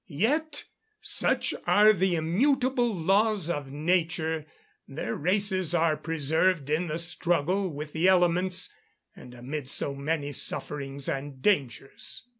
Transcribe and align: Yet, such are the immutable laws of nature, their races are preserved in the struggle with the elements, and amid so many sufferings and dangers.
Yet, 0.07 0.63
such 0.99 1.53
are 1.67 1.93
the 1.93 2.15
immutable 2.15 2.91
laws 2.91 3.51
of 3.51 3.69
nature, 3.71 4.47
their 4.87 5.13
races 5.13 5.75
are 5.75 5.95
preserved 5.95 6.71
in 6.71 6.87
the 6.87 6.97
struggle 6.97 7.69
with 7.69 7.93
the 7.93 8.07
elements, 8.07 8.73
and 9.15 9.35
amid 9.35 9.69
so 9.69 9.93
many 9.93 10.31
sufferings 10.31 11.07
and 11.07 11.39
dangers. 11.39 12.25